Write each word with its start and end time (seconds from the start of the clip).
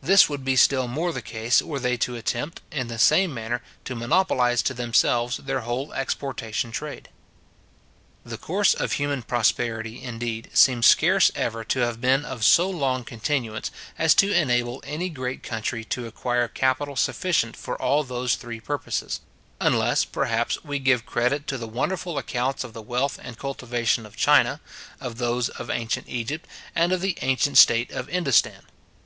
This 0.00 0.26
would 0.26 0.42
be 0.42 0.56
still 0.56 0.88
more 0.88 1.12
the 1.12 1.20
case, 1.20 1.60
were 1.60 1.78
they 1.78 1.98
to 1.98 2.16
attempt, 2.16 2.62
in 2.72 2.88
the 2.88 2.98
same 2.98 3.34
manner, 3.34 3.60
to 3.84 3.94
monopolize 3.94 4.62
to 4.62 4.72
themselves 4.72 5.36
their 5.36 5.60
whole 5.60 5.92
exportation 5.92 6.72
trade. 6.72 7.10
The 8.24 8.38
course 8.38 8.72
of 8.72 8.92
human 8.92 9.20
prosperity, 9.22 10.02
indeed, 10.02 10.48
seems 10.54 10.86
scarce 10.86 11.30
ever 11.34 11.62
to 11.64 11.80
have 11.80 12.00
been 12.00 12.24
of 12.24 12.42
so 12.42 12.70
long 12.70 13.04
continuance 13.04 13.70
as 13.98 14.14
to 14.14 14.32
unable 14.32 14.82
any 14.86 15.10
great 15.10 15.42
country 15.42 15.84
to 15.84 16.06
acquire 16.06 16.48
capital 16.48 16.96
sufficient 16.96 17.54
for 17.54 17.76
all 17.76 18.02
those 18.02 18.36
three 18.36 18.60
purposes; 18.60 19.20
unless, 19.60 20.06
perhaps, 20.06 20.64
we 20.64 20.78
give 20.78 21.04
credit 21.04 21.46
to 21.48 21.58
the 21.58 21.68
wonderful 21.68 22.16
accounts 22.16 22.64
of 22.64 22.72
the 22.72 22.80
wealth 22.80 23.18
and 23.22 23.38
cultivation 23.38 24.06
of 24.06 24.16
China, 24.16 24.62
of 25.02 25.18
those 25.18 25.50
of 25.50 25.68
ancient 25.68 26.08
Egypt, 26.08 26.46
and 26.74 26.92
of 26.92 27.02
the 27.02 27.18
ancient 27.20 27.58
state 27.58 27.90
of 27.90 28.08
Indostan. 28.08 28.62